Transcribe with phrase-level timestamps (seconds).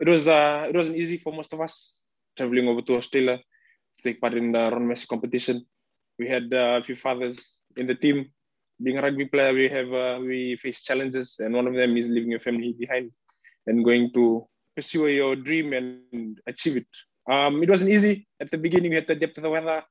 [0.00, 2.04] it was uh, it wasn't easy for most of us
[2.36, 5.64] traveling over to Australia to take part in the Ron Massey competition.
[6.18, 8.30] We had uh, a few fathers in the team.
[8.82, 12.08] Being a rugby player, we have uh, we face challenges, and one of them is
[12.08, 13.12] leaving your family behind
[13.66, 16.90] and going to pursue your dream and achieve it.
[17.30, 18.90] Um, it wasn't easy at the beginning.
[18.90, 19.82] We had to adapt to the weather,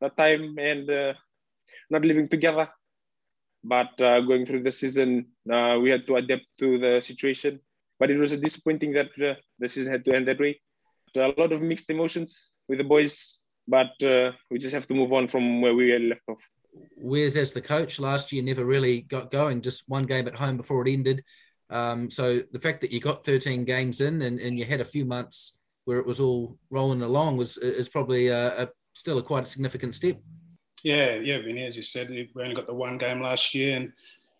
[0.00, 1.12] the time, and uh,
[1.90, 2.68] not living together.
[3.62, 7.60] But uh, going through the season, uh, we had to adapt to the situation.
[8.02, 10.60] But it was disappointing that uh, the season had to end that way.
[11.14, 14.94] So A lot of mixed emotions with the boys, but uh, we just have to
[14.94, 16.42] move on from where we left off.
[16.96, 20.56] Wes, as the coach, last year never really got going, just one game at home
[20.56, 21.22] before it ended.
[21.70, 24.84] Um, so the fact that you got 13 games in and, and you had a
[24.84, 29.22] few months where it was all rolling along was is probably a, a, still a
[29.22, 30.16] quite a significant step.
[30.82, 33.92] Yeah, yeah, Vinny, as you said, we only got the one game last year, and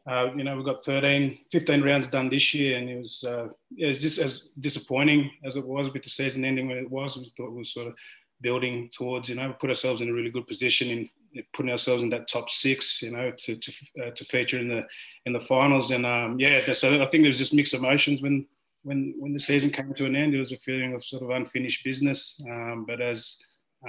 [0.09, 3.49] uh, you know we got 13, 15 rounds done this year, and it was uh,
[3.77, 7.17] it was just as disappointing as it was with the season ending when it was.
[7.17, 7.95] We thought we were sort of
[8.43, 12.03] building towards, you know, we put ourselves in a really good position in putting ourselves
[12.03, 13.73] in that top six, you know, to to,
[14.05, 14.83] uh, to feature in the
[15.25, 15.91] in the finals.
[15.91, 18.47] And um, yeah, so I think there was just mixed emotions when
[18.83, 20.33] when when the season came to an end.
[20.33, 22.41] There was a feeling of sort of unfinished business.
[22.51, 23.39] Um, but as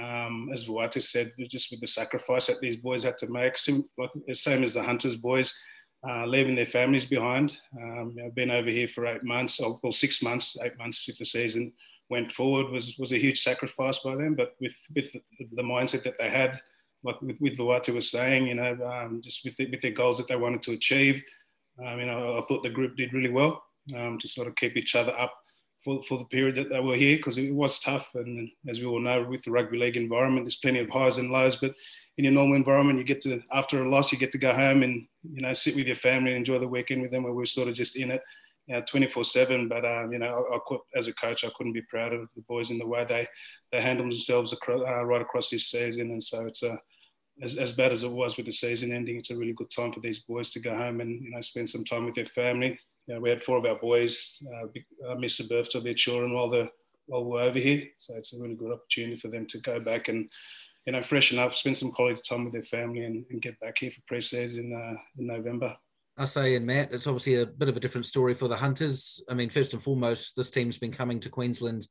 [0.00, 3.88] um, as Vuate said, just with the sacrifice that these boys had to make, sim-
[3.98, 5.54] like same as the Hunters boys,
[6.08, 7.58] uh, leaving their families behind.
[7.80, 11.18] Um, I've been over here for eight months, or well, six months, eight months if
[11.18, 11.72] the season
[12.10, 14.34] went forward was was a huge sacrifice by them.
[14.34, 16.60] But with with the, mindset that they had,
[17.02, 20.18] like with, with Vuate was saying, you know, um, just with the, with their goals
[20.18, 21.22] that they wanted to achieve,
[21.84, 23.62] um, you know, I thought the group did really well
[23.96, 25.34] um, to sort of keep each other up
[25.84, 28.14] for, for the period that they were here because it was tough.
[28.14, 31.30] And as we all know, with the rugby league environment, there's plenty of highs and
[31.30, 31.56] lows.
[31.56, 31.74] But
[32.16, 34.82] in your normal environment, you get to after a loss, you get to go home
[34.82, 37.22] and you know sit with your family and enjoy the weekend with them.
[37.22, 38.22] Where we're sort of just in it,
[38.66, 39.68] you know, 24/7.
[39.68, 42.32] But um, you know, I, I could, as a coach, I couldn't be proud of
[42.34, 43.26] the boys in the way they
[43.70, 46.10] they handle themselves across, uh, right across this season.
[46.12, 46.78] And so it's a
[47.42, 49.92] as, as bad as it was with the season ending, it's a really good time
[49.92, 52.78] for these boys to go home and you know spend some time with their family
[53.06, 55.94] you know, we had four of our boys uh, uh, miss the births of their
[55.94, 56.70] children while the
[57.06, 57.82] while we're over here.
[57.98, 60.28] So it's a really good opportunity for them to go back and
[60.86, 63.78] you know freshen up, spend some quality time with their family, and, and get back
[63.78, 65.76] here for pre-season uh, in November.
[66.16, 69.20] I say, and Matt, it's obviously a bit of a different story for the Hunters.
[69.28, 71.88] I mean, first and foremost, this team's been coming to Queensland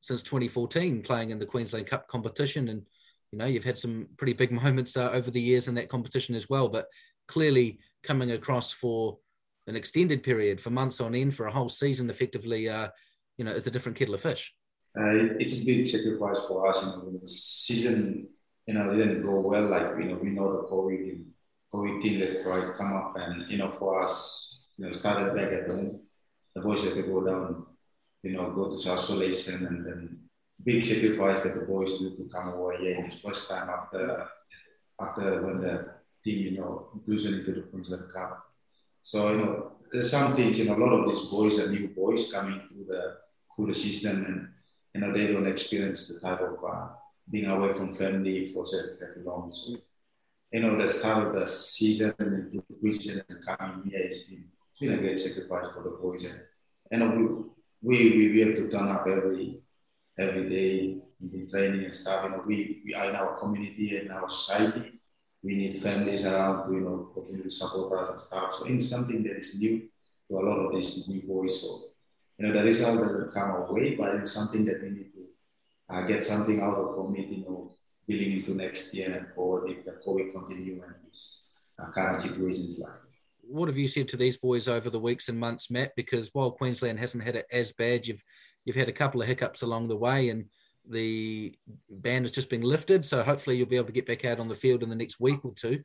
[0.00, 2.82] since 2014, playing in the Queensland Cup competition, and
[3.30, 6.34] you know you've had some pretty big moments uh, over the years in that competition
[6.34, 6.68] as well.
[6.68, 6.86] But
[7.28, 9.18] clearly, coming across for
[9.70, 12.88] an extended period for months on end for a whole season effectively uh,
[13.38, 14.54] you know it's a different kettle of fish.
[14.98, 16.84] Uh, it's a big sacrifice for us.
[16.84, 18.28] Know the season
[18.66, 21.24] you know didn't go well like you know we know the covid
[21.72, 25.50] covid thing that tried come up and you know for us you know started back
[25.52, 26.00] at home.
[26.54, 27.66] The boys had to go down
[28.22, 30.18] you know go to isolation and then
[30.62, 32.96] big sacrifice that the boys do to come over here.
[32.98, 34.28] In his first time after
[35.00, 35.74] after when the
[36.24, 38.49] team you know inclusion into the Queensland Cup
[39.02, 41.88] so, you know, there's some things, you know, a lot of these boys are new
[41.88, 43.16] boys coming through the
[43.54, 44.48] cooler system and,
[44.94, 46.88] you know, they don't experience the type of uh,
[47.30, 49.50] being away from family for that long.
[49.52, 49.76] So,
[50.52, 54.44] you know, the start of the season and the preseason and coming here has been,
[54.70, 56.24] it's been a great sacrifice for the boys.
[56.90, 57.46] And, know,
[57.82, 59.60] we, we, we have to turn up every
[60.18, 62.24] every day in training and stuff.
[62.24, 64.99] You know, we, we are in our community and our society
[65.42, 68.54] we need families around to, you know, continue to support us and stuff.
[68.54, 69.88] So it's something that is new
[70.30, 71.60] to a lot of these new boys.
[71.60, 71.80] So,
[72.38, 75.26] you know, the result doesn't come our way, but it's something that we need to
[75.88, 77.72] uh, get something out of from it, you know,
[78.06, 81.48] building into next year and forward if the COVID continue and this
[81.80, 82.92] uh, current situation is like.
[83.42, 85.92] What have you said to these boys over the weeks and months, Matt?
[85.96, 88.22] Because while Queensland hasn't had it as bad, you've
[88.64, 90.44] you've had a couple of hiccups along the way, and
[90.88, 91.54] the
[91.88, 94.48] ban has just been lifted, so hopefully you'll be able to get back out on
[94.48, 95.82] the field in the next week or two.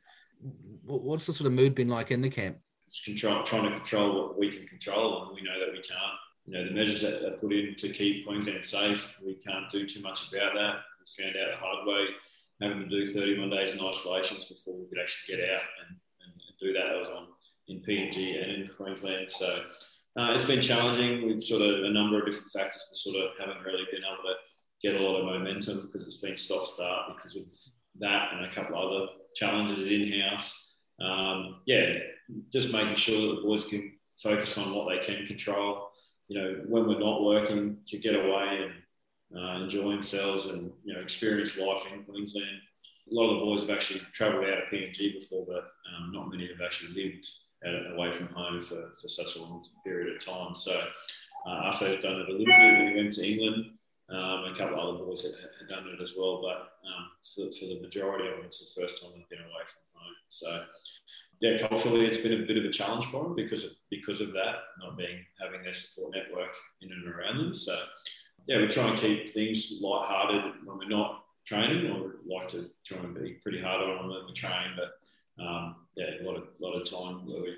[0.84, 2.58] What's the sort of mood been like in the camp?
[2.88, 6.00] It's control, trying to control what we can control, and we know that we can't.
[6.46, 9.86] You know, the measures that are put in to keep Queensland safe, we can't do
[9.86, 10.76] too much about that.
[11.00, 12.04] We found out the hard way,
[12.62, 16.32] having to do 31 days in isolations before we could actually get out and, and
[16.60, 16.94] do that.
[16.94, 17.26] I was on
[17.68, 19.32] in PNG and in Queensland.
[19.32, 19.46] So
[20.16, 22.86] uh, it's been challenging with sort of a number of different factors.
[22.90, 24.34] We sort of haven't really been able to
[24.82, 27.44] get a lot of momentum because it's been stop start because of
[28.00, 30.78] that and a couple of other challenges in house.
[31.00, 31.98] Um, yeah,
[32.52, 35.88] just making sure that the boys can focus on what they can control.
[36.28, 38.70] You know, when we're not working, to get away
[39.32, 42.60] and uh, enjoy themselves and you know experience life in Queensland.
[43.10, 46.28] A lot of the boys have actually travelled out of PNG before, but um, not
[46.28, 47.28] many have actually lived
[47.94, 50.54] away from home for, for such a long period of time.
[50.54, 50.72] So
[51.46, 53.66] Uh, has done it a little bit he went to England.
[54.08, 57.50] Um, a couple of other boys had, had done it as well, but um, for,
[57.50, 60.14] for, the majority of them, it's the first time they've been away from home.
[60.28, 60.64] So,
[61.40, 64.32] yeah, culturally, it's been a bit of a challenge for them because of because of
[64.32, 67.54] that not being having their support network in and around them.
[67.54, 67.76] So,
[68.46, 72.98] yeah, we try and keep things light-hearted when we're not training, or like to try
[72.98, 74.76] and be pretty hard on them when we train.
[74.76, 77.56] But um, yeah, a lot of lot of time where we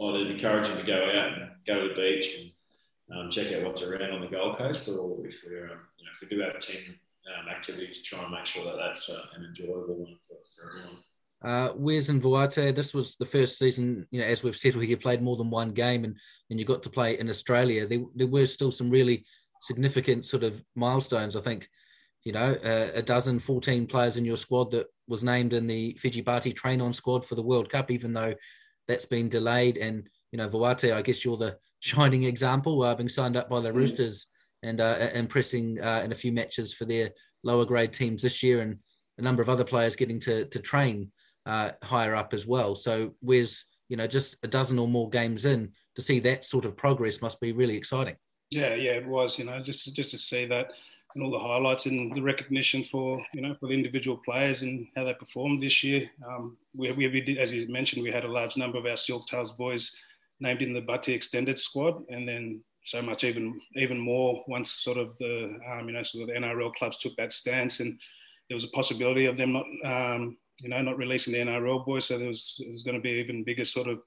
[0.00, 2.50] I'd encourage them to go out and go to the beach and
[3.14, 6.12] um, check out what's around on the Gold Coast, or if we're um, you know
[6.12, 6.96] if we do have team
[7.26, 10.98] um, activities, try and make sure that that's uh, an enjoyable one for, for everyone.
[11.42, 14.84] Uh, Wes and Vuate, this was the first season, you know, as we've said, where
[14.84, 16.14] you played more than one game and,
[16.50, 17.86] and you got to play in Australia.
[17.86, 19.24] There, there were still some really
[19.62, 21.36] significant sort of milestones.
[21.36, 21.66] I think,
[22.24, 25.96] you know, uh, a dozen, 14 players in your squad that was named in the
[25.98, 28.34] Fiji Bati train on squad for the World Cup, even though
[28.86, 29.78] that's been delayed.
[29.78, 33.60] And, you know, Vuate, I guess you're the shining example, uh, being signed up by
[33.60, 33.74] the mm.
[33.74, 34.26] Roosters
[34.62, 37.10] and uh, impressing uh, in a few matches for their
[37.42, 38.78] lower grade teams this year, and
[39.18, 41.10] a number of other players getting to to train
[41.46, 42.74] uh, higher up as well.
[42.74, 46.64] So, where's you know just a dozen or more games in to see that sort
[46.64, 48.16] of progress must be really exciting.
[48.50, 49.38] Yeah, yeah, it was.
[49.38, 50.72] You know, just to, just to see that
[51.14, 54.86] and all the highlights and the recognition for you know for the individual players and
[54.94, 56.08] how they performed this year.
[56.28, 58.96] Um, we, we, we did, as you mentioned, we had a large number of our
[58.96, 59.96] Silk Tails boys
[60.40, 64.98] named in the Bati extended squad, and then so much even even more once sort
[64.98, 67.98] of the um, you know sort of the NRL clubs took that stance, and
[68.48, 72.06] there was a possibility of them not um, you know not releasing the NRL boys,
[72.06, 74.00] so there was, there was going to be even bigger sort of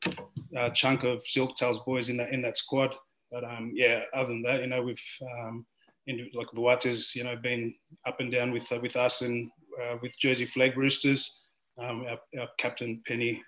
[0.57, 2.95] uh, chunk of Silk Tails boys in that in that squad.
[3.31, 5.65] But um, yeah, other than that, you know we've um,
[6.07, 7.74] like Vuate's, you know, been
[8.06, 9.50] up and down with uh, with us and
[9.81, 11.39] uh, with Jersey Flegg Roosters.
[11.77, 13.41] Um, our, our, captain Penny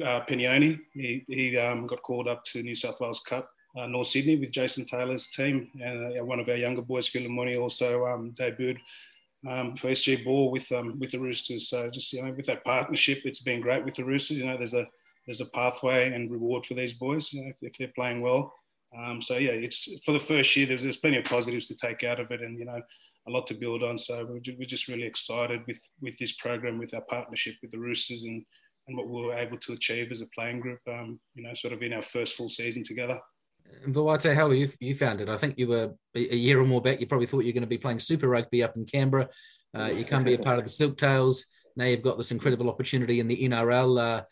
[0.00, 4.08] uh, Penioni, he, he um, got called up to New South Wales Cup, uh, North
[4.08, 8.34] Sydney with Jason Taylor's team, and uh, one of our younger boys, Philemoni, also um,
[8.38, 8.78] debuted
[9.48, 11.68] um, for SG Ball with um, with the Roosters.
[11.68, 14.36] So just you know, with that partnership, it's been great with the Roosters.
[14.36, 14.86] You know, there's a
[15.26, 17.32] there's a pathway and reward for these boys.
[17.32, 18.52] You know, if, if they're playing well.
[18.96, 20.66] Um, so yeah, it's for the first year.
[20.66, 22.80] There's, there's plenty of positives to take out of it, and you know,
[23.26, 23.96] a lot to build on.
[23.96, 27.78] So we're, we're just really excited with with this program, with our partnership with the
[27.78, 28.44] Roosters, and
[28.88, 30.80] and what we were able to achieve as a playing group.
[30.88, 33.18] Um, you know, sort of in our first full season together.
[33.88, 35.28] Vuate, how you you found it?
[35.28, 37.00] I think you were a year or more back.
[37.00, 39.28] You probably thought you were going to be playing Super Rugby up in Canberra.
[39.76, 41.46] Uh, you can be a part of the Silk Tails.
[41.76, 43.98] Now you've got this incredible opportunity in the NRL.
[43.98, 44.22] Uh,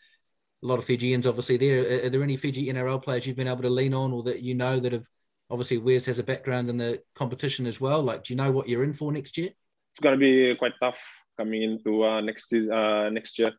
[0.63, 1.57] a lot of Fijians, obviously.
[1.57, 4.41] There are there any Fiji NRL players you've been able to lean on, or that
[4.41, 5.07] you know that have
[5.49, 8.01] obviously Wes has a background in the competition as well.
[8.01, 9.49] Like, do you know what you're in for next year?
[9.91, 11.01] It's going to be quite tough
[11.37, 13.53] coming into uh, next uh, next year.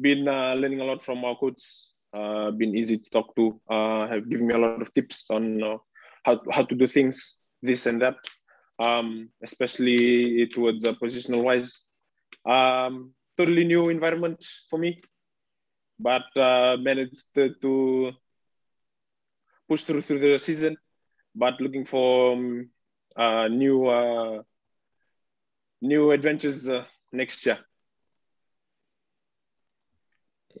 [0.00, 1.62] Been uh, learning a lot from our coach
[2.14, 5.62] uh, been easy to talk to, uh, have given me a lot of tips on
[5.62, 5.76] uh,
[6.24, 8.16] how, how to do things, this and that,
[8.78, 11.86] um, especially towards uh, positional wise.
[12.46, 15.00] Um, totally new environment for me,
[15.98, 18.12] but uh, managed to, to,
[19.68, 20.78] push through through the season.
[21.34, 22.70] But looking for um,
[23.14, 24.42] uh, new
[25.82, 26.68] new adventures
[27.12, 27.58] next year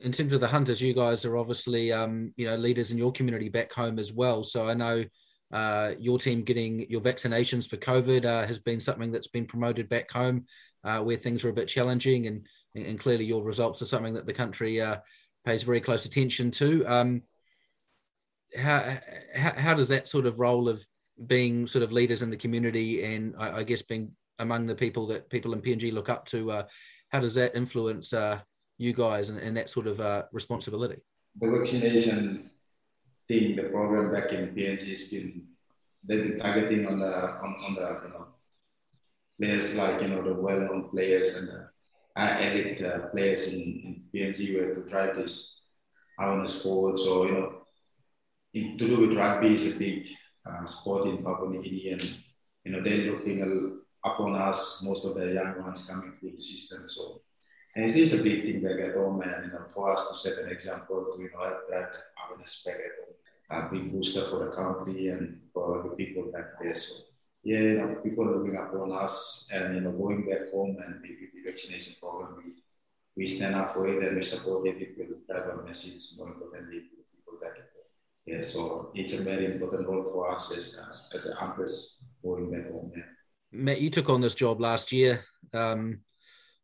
[0.02, 3.12] in terms of the hunters, you guys are obviously um, you know leaders in your
[3.12, 4.44] community back home as well.
[4.44, 5.04] So I know
[5.52, 9.88] uh, your team getting your vaccinations for COVID uh, has been something that's been promoted
[9.88, 10.44] back home,
[10.84, 14.26] uh, where things are a bit challenging, and and clearly your results are something that
[14.26, 14.96] the country uh,
[15.44, 16.84] pays very close attention to.
[16.86, 17.22] Um,
[18.56, 18.96] how,
[19.34, 20.82] how, does that sort of role of
[21.26, 25.06] being sort of leaders in the community and I, I guess being among the people
[25.08, 26.62] that people in PNG look up to, uh,
[27.10, 28.40] how does that influence uh,
[28.78, 31.02] you guys and, and that sort of uh, responsibility?
[31.40, 32.50] The vaccination
[33.26, 35.48] thing, the program back in PNG has been
[36.04, 38.26] they've been targeting on the on, on the you know
[39.40, 41.68] players like you know the well-known players and the
[42.18, 45.62] elite uh, players in, in PNG were to drive this
[46.18, 46.98] awareness forward.
[46.98, 47.52] So you know,
[48.54, 50.08] in, to do with rugby is a big
[50.48, 52.18] uh, sport in Papua New Guinea, and
[52.64, 56.88] you know they're looking upon us, most of the young ones coming through the system.
[56.88, 57.22] So
[57.78, 60.14] and it is a big thing back at home, and you know, for us to
[60.16, 61.90] set an example to you know that
[62.26, 66.74] awareness back at a big booster for the country and for the people back there.
[66.74, 67.04] So
[67.44, 71.32] yeah, you know, people looking upon us, and you know, going back home and with
[71.32, 72.50] the vaccination program, we
[73.16, 74.82] we stand up for it and we support it.
[74.82, 77.90] It will drive message more importantly to people back at home.
[78.26, 82.50] Yeah, so it's a very important role for us as uh, as the umpires going
[82.50, 82.90] back home.
[82.96, 83.04] Yeah.
[83.52, 85.24] Matt, you took on this job last year.
[85.54, 86.00] Um,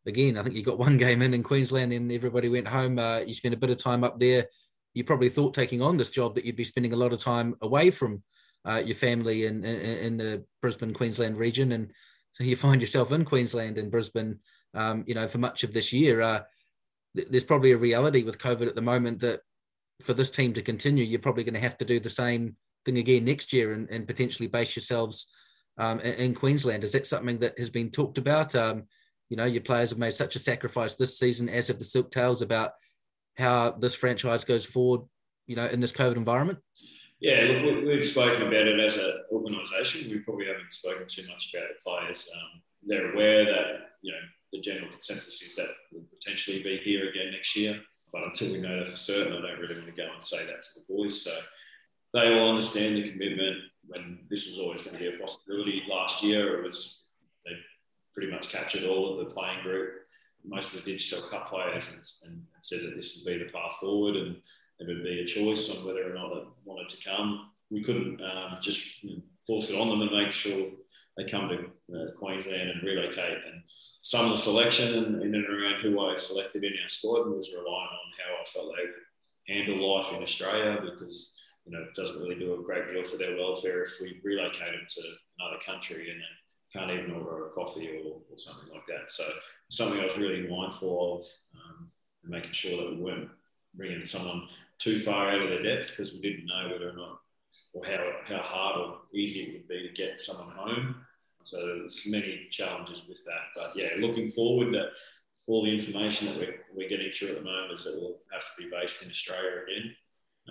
[0.05, 2.99] again, I think you got one game in in Queensland, then everybody went home.
[2.99, 4.45] Uh, you spent a bit of time up there.
[4.93, 7.55] You probably thought taking on this job that you'd be spending a lot of time
[7.61, 8.23] away from
[8.65, 11.91] uh, your family in, in, in the Brisbane Queensland region, and
[12.33, 14.39] so you find yourself in Queensland and Brisbane,
[14.73, 16.21] um, you know, for much of this year.
[16.21, 16.41] Uh,
[17.15, 19.41] th- there's probably a reality with COVID at the moment that
[20.01, 22.97] for this team to continue, you're probably going to have to do the same thing
[22.97, 25.27] again next year and, and potentially base yourselves
[25.77, 26.83] um, in, in, Queensland.
[26.83, 28.53] Is that something that has been talked about?
[28.53, 28.83] Um,
[29.29, 32.11] you know, your players have made such a sacrifice this season, as have the Silk
[32.11, 32.71] Tails, about
[33.37, 35.01] how this franchise goes forward,
[35.47, 36.59] you know, in this COVID environment.
[37.19, 40.11] Yeah, look, we've spoken about it as an organisation.
[40.11, 42.29] We probably haven't spoken too much about the players.
[42.33, 43.67] Um, they're aware that
[44.01, 44.19] you know
[44.51, 47.81] the general consensus is that we'll potentially be here again next year.
[48.11, 50.45] But until we know that for certain, I don't really want to go and say
[50.45, 51.21] that to the boys.
[51.21, 51.35] So
[52.13, 53.57] they all understand the commitment.
[53.87, 57.04] When this was always going to be a possibility last year, it was
[58.15, 59.89] pretty much captured all of the playing group,
[60.43, 63.73] most of the Digicel Cup players, and, and said that this would be the path
[63.73, 64.15] forward.
[64.15, 64.37] And
[64.79, 67.51] there would be a choice on whether or not they wanted to come.
[67.69, 70.69] We couldn't um, just you know, force it on them and make sure
[71.17, 73.37] they come to uh, Queensland and relocate.
[73.45, 73.63] And
[74.01, 77.53] some of the selection in, in, and around who I selected in our squad was
[77.53, 82.19] relying on how I felt they handle life in Australia because you know it doesn't
[82.19, 85.01] really do a great deal for their welfare if we relocate them to
[85.39, 86.21] another country and
[86.75, 89.09] can't even order a coffee or, or something like that.
[89.09, 89.23] So
[89.69, 91.21] something I was really mindful of,
[91.55, 91.87] um,
[92.23, 93.29] making sure that we weren't
[93.75, 97.19] bringing someone too far out of their depth because we didn't know whether or not
[97.73, 100.95] or how, how hard or easy it would be to get someone home.
[101.43, 103.53] So there's many challenges with that.
[103.55, 104.91] But yeah, looking forward that
[105.47, 108.41] all the information that we're, we're getting through at the moment is that we'll have
[108.41, 109.95] to be based in Australia again.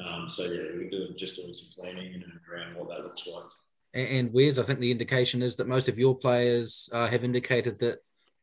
[0.06, 3.44] Um, so yeah, we're doing, just doing some planning and around what that looks like.
[3.94, 7.78] And Wes, I think the indication is that most of your players uh, have indicated
[7.78, 7.98] that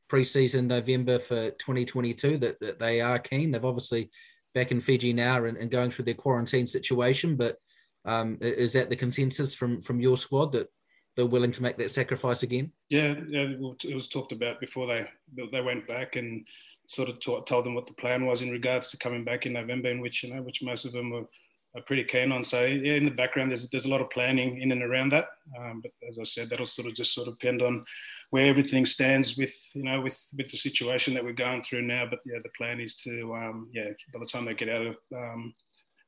[0.08, 3.52] pre-season November for 2022 that, that they are keen.
[3.52, 4.10] They've obviously
[4.54, 7.36] back in Fiji now and, and going through their quarantine situation.
[7.36, 7.58] But
[8.06, 10.68] um, is that the consensus from from your squad that
[11.16, 12.72] they're willing to make that sacrifice again?
[12.90, 13.54] Yeah, yeah,
[13.84, 15.08] it was talked about before they
[15.52, 16.48] they went back and
[16.88, 19.90] sort of told them what the plan was in regards to coming back in November,
[19.90, 21.26] in which you know, which most of them were
[21.76, 22.44] are pretty keen on.
[22.44, 25.28] So yeah, in the background, there's there's a lot of planning in and around that.
[25.58, 27.86] Um, but as I said, that'll sort of just sort of depend on
[28.30, 32.06] where everything stands with you know with with the situation that we're going through now.
[32.10, 34.96] But yeah, the plan is to um, yeah by the time they get out of
[35.16, 35.54] um,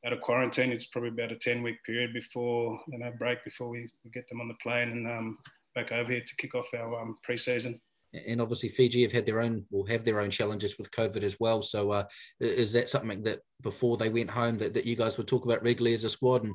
[0.06, 3.70] out of quarantine, it's probably about a ten week period before you know break before
[3.70, 5.38] we, we get them on the plane and um,
[5.76, 7.80] back over here to kick off our um, pre-season
[8.14, 11.38] and obviously Fiji have had their own will have their own challenges with COVID as
[11.40, 11.62] well.
[11.62, 12.04] So uh,
[12.40, 15.64] is that something that before they went home that, that you guys would talk about
[15.64, 16.44] regularly as a squad?
[16.44, 16.54] And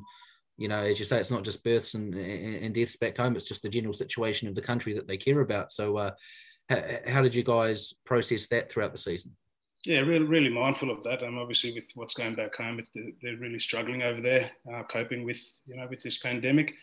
[0.57, 3.47] you know, as you say, it's not just births and, and deaths back home; it's
[3.47, 5.71] just the general situation of the country that they care about.
[5.71, 6.11] So, uh,
[6.69, 9.35] how, how, did you guys process that throughout the season?
[9.85, 11.23] Yeah, really, really mindful of that.
[11.23, 12.81] Um, obviously, with what's going back home,
[13.21, 16.73] they're really struggling over there, uh, coping with you know with this pandemic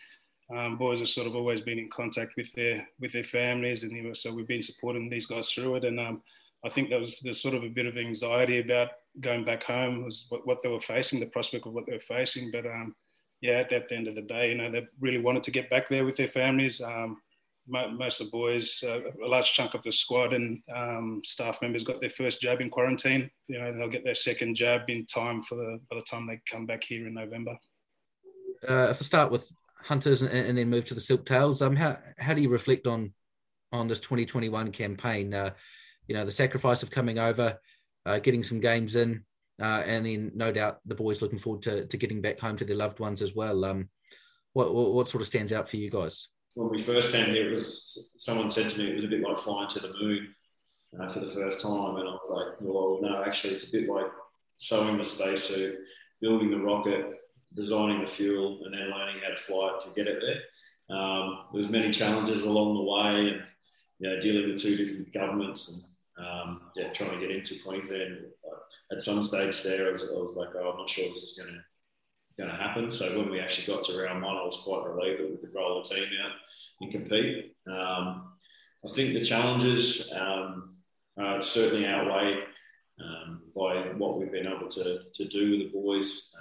[0.55, 4.17] um, boys have sort of always been in contact with their with their families, and
[4.17, 5.83] so we've been supporting these guys through it.
[5.83, 6.21] And um,
[6.65, 8.89] I think there was there's sort of a bit of anxiety about
[9.19, 11.99] going back home was what, what they were facing, the prospect of what they were
[11.99, 12.49] facing.
[12.51, 12.95] But um,
[13.41, 15.69] yeah, at, at, the end of the day, you know, they really wanted to get
[15.69, 16.79] back there with their families.
[16.81, 17.21] Um,
[17.67, 21.83] most of the boys, uh, a large chunk of the squad and um, staff members
[21.83, 23.29] got their first jab in quarantine.
[23.49, 26.39] You know, they'll get their second jab in time for the by the time they
[26.49, 27.57] come back here in November.
[28.67, 29.51] Uh, if I start with
[29.87, 31.61] hunters and, and, then move to the silk tails.
[31.61, 33.13] Um, how how do you reflect on
[33.71, 35.33] on this 2021 campaign?
[35.33, 35.51] Uh,
[36.07, 37.59] you know, the sacrifice of coming over,
[38.05, 39.23] uh, getting some games in,
[39.61, 42.65] uh, and then no doubt the boys looking forward to, to getting back home to
[42.65, 43.65] their loved ones as well.
[43.65, 43.89] Um,
[44.53, 46.29] what, what, what sort of stands out for you guys?
[46.55, 49.21] When we first came here, it was someone said to me it was a bit
[49.21, 50.33] like flying to the moon
[50.99, 53.89] uh, for the first time, and I was like, well, no, actually, it's a bit
[53.89, 54.07] like
[54.57, 55.77] sewing the spacesuit,
[56.21, 57.13] building the rocket,
[57.53, 60.97] designing the fuel and then learning how to fly it to get it there.
[60.97, 63.43] Um, there's many challenges along the way, and
[63.99, 65.83] you know, dealing with two different governments
[66.17, 68.19] and um, yeah, trying to get into Queensland.
[68.91, 71.37] At some stage there, I was, I was like, oh, I'm not sure this is
[71.37, 71.61] going to
[72.37, 72.89] going to happen.
[72.89, 75.55] So when we actually got to round one, I was quite relieved that we could
[75.55, 76.31] roll the team out
[76.81, 77.55] and compete.
[77.67, 78.33] Um,
[78.85, 80.75] I think the challenges um,
[81.41, 82.43] certainly outweighed
[83.03, 86.31] um, by what we've been able to, to do with the boys.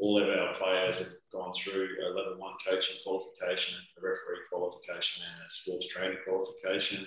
[0.00, 5.24] All of our players have gone through a level one coaching qualification, a referee qualification,
[5.24, 7.06] and a sports training qualification.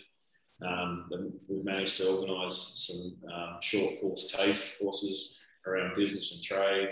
[0.65, 1.09] Um,
[1.47, 6.89] we've managed to organise some um, short course TAFE courses around business and trade.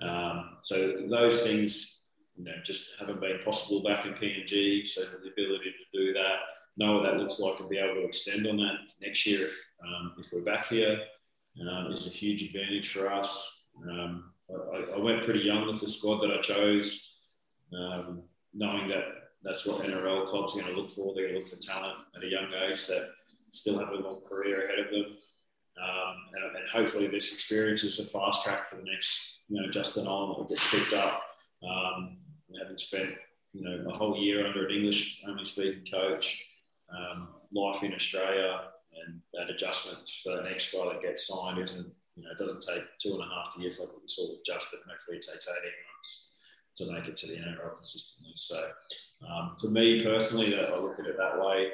[0.00, 2.02] Um, so those things,
[2.36, 4.86] you know, just haven't been possible back in PNG.
[4.86, 6.36] So the ability to do that,
[6.76, 9.66] know what that looks like, and be able to extend on that next year if
[9.86, 10.98] um, if we're back here
[11.60, 13.61] um, is a huge advantage for us.
[13.88, 17.16] Um, I, I, went pretty young with the squad that I chose.
[17.72, 18.22] Um,
[18.54, 19.04] knowing that
[19.42, 21.14] that's what NRL clubs are going to look for.
[21.14, 23.10] They're going to look for talent at a young age that
[23.50, 25.16] still have a long career ahead of them.
[25.82, 29.70] Um, and, and, hopefully this experience is a fast track for the next, you know,
[29.70, 31.22] Justin Olam that gets picked up.
[31.66, 32.18] Um,
[32.60, 33.14] having spent,
[33.54, 36.46] you know, a whole year under an English only speaking coach,
[36.90, 38.60] um, life in Australia
[39.06, 42.62] and that adjustment for the next guy that gets signed isn't, you know, it doesn't
[42.62, 44.80] take two and a half years like we saw with Justin.
[44.88, 45.62] Hopefully it takes 18
[45.94, 46.32] months
[46.76, 48.32] to make it to the NRL consistently.
[48.34, 48.70] So
[49.28, 51.68] um, for me personally, I look at it that way.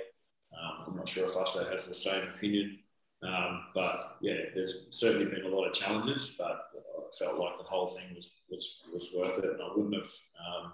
[0.53, 2.79] Um, I'm not sure if Usso has the same opinion,
[3.23, 7.65] um, but yeah, there's certainly been a lot of challenges, but I felt like the
[7.65, 10.73] whole thing was was, was worth it, and I wouldn't have um,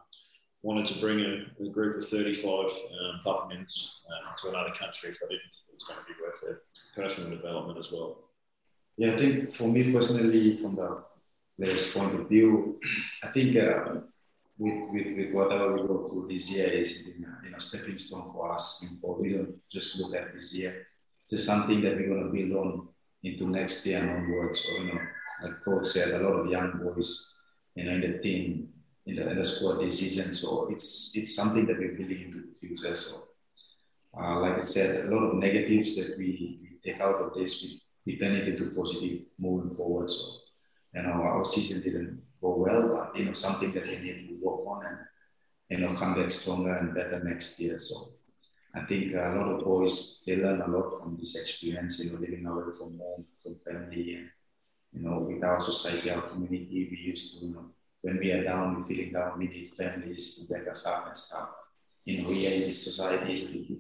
[0.62, 5.18] wanted to bring a, a, group of 35 um, Puffmans uh, to another country if
[5.22, 6.62] I didn't think it was going to be worth it.
[6.94, 8.18] Personal development as well.
[8.96, 11.02] Yeah, I think for me personally, from the
[11.58, 12.78] player's point of view,
[13.22, 14.00] I think uh,
[14.58, 18.30] with, with, with whatever we go through this year is you know, a stepping stone
[18.32, 18.86] for us.
[19.00, 20.86] For we don't just look at this year.
[21.28, 22.88] It's something that we're going to build on
[23.24, 24.60] into next year and onwards.
[24.60, 25.00] So, you know,
[25.42, 27.32] like coach said, a lot of young boys,
[27.74, 28.68] you know, in the team,
[29.06, 30.32] in the, in the squad this season.
[30.34, 32.94] So it's it's something that we're building into the future.
[32.94, 33.24] So,
[34.16, 37.62] uh, like I said, a lot of negatives that we, we take out of this,
[37.62, 40.10] we, we turn it into positive moving forward.
[40.10, 40.24] So,
[40.94, 44.38] you know, our season didn't go well, but you know, something that we need to
[44.42, 44.98] work on and
[45.70, 47.78] you know come back stronger and better next year.
[47.78, 47.96] So
[48.74, 52.18] I think a lot of boys they learn a lot from this experience, you know,
[52.18, 54.28] living away from home, from family, and
[54.92, 57.66] you know, with our society, our community, we used to, you know,
[58.02, 61.16] when we are down, we're feeling down, we need families to back us up and
[61.16, 61.48] stuff.
[62.04, 63.78] You know, we are in this society.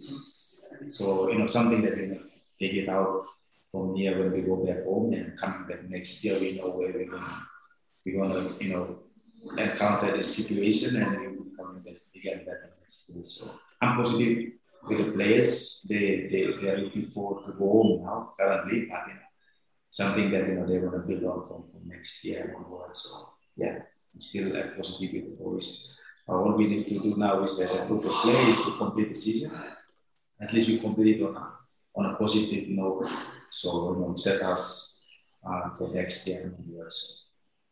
[0.88, 3.26] So, you know, something that we take it out
[3.74, 6.92] from here when we go back home and coming back next year, we know where
[6.92, 7.20] we're to
[8.04, 8.98] we're gonna, you know,
[9.58, 13.24] encounter this situation and we will come back again better next year.
[13.24, 13.50] So
[13.80, 14.52] I'm positive
[14.86, 15.84] with the players.
[15.88, 19.26] They they they are looking forward to go home now currently, you know,
[19.90, 22.94] something that you know they want to build on from, from next year onward.
[22.94, 23.08] So
[23.56, 23.78] yeah,
[24.14, 25.98] I'm still like, positive with the boys.
[26.28, 29.08] Uh, all we need to do now is there's a group of players to complete
[29.08, 29.50] the season.
[30.40, 31.46] At least we complete it on a
[31.96, 33.10] on a positive note.
[33.54, 34.96] So you know, set us
[35.48, 36.90] uh, for next year onward.
[36.90, 37.14] So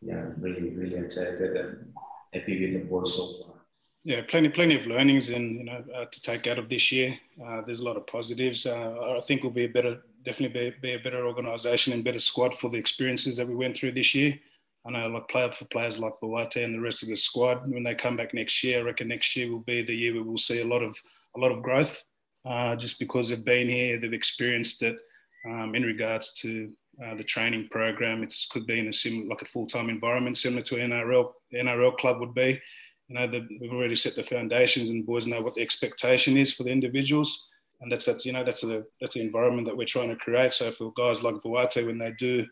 [0.01, 1.93] yeah, really, really excited and
[2.33, 3.57] happy with the boys so far.
[4.05, 7.19] Yeah, plenty, plenty of learnings and you know uh, to take out of this year.
[7.45, 8.65] Uh, there's a lot of positives.
[8.65, 12.21] Uh, I think we'll be a better, definitely be, be, a better organisation and better
[12.21, 14.39] squad for the experiences that we went through this year.
[14.87, 17.83] I know, like player for players like Vuate and the rest of the squad, when
[17.83, 20.61] they come back next year, I reckon next year will be the year we'll see
[20.61, 20.97] a lot of
[21.35, 22.05] a lot of growth,
[22.45, 24.97] uh, just because they've been here, they've experienced it
[25.45, 26.73] um, in regards to
[27.05, 28.23] uh, the training program.
[28.23, 32.21] It could be in a similar, like a full-time environment, similar to NRL NRL club
[32.21, 32.61] would be.
[33.09, 36.53] You know, the, we've already set the foundations, and boys know what the expectation is
[36.53, 37.49] for the individuals,
[37.81, 40.55] and that's that's you know that's the that's the environment that we're trying to create.
[40.55, 42.47] So for guys like Vuate, when they do.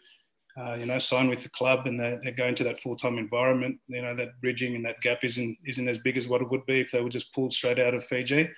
[0.61, 3.79] Uh, you know, sign with the club and they, they go into that full-time environment.
[3.87, 6.66] You know, that bridging and that gap isn't isn't as big as what it would
[6.66, 8.50] be if they were just pulled straight out of Fiji.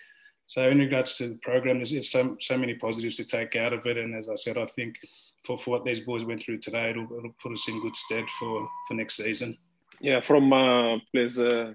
[0.52, 3.72] So in regards to the program, there's, there's so, so many positives to take out
[3.72, 3.96] of it.
[3.96, 4.96] And as I said, I think
[5.44, 8.28] for, for what these boys went through today, it'll, it'll put us in good stead
[8.38, 9.56] for, for next season.
[10.02, 11.72] Yeah, from a players' uh,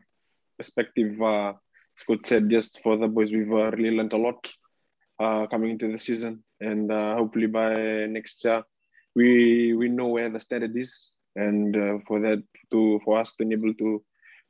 [0.58, 1.54] perspective, uh,
[1.96, 4.48] Scott said just for the boys, we've uh, really learned a lot
[5.20, 7.74] uh, coming into the season, and uh, hopefully by
[8.06, 8.62] next year,
[9.16, 13.46] we we know where the standard is, and uh, for that to for us to
[13.46, 14.04] be able to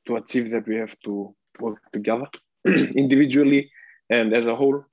[0.06, 2.28] to achieve that, we have to work together
[2.66, 3.72] individually
[4.10, 4.86] and as a whole.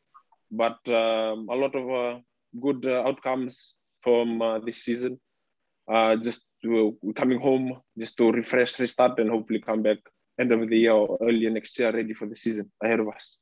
[0.51, 2.23] But um, a lot of
[2.61, 5.21] good outcomes from uh, this season.
[5.91, 6.47] Uh, just
[7.17, 9.99] coming home just to refresh, restart, and hopefully come back
[10.41, 13.39] end of the year or early next year ready for the season ahead of us.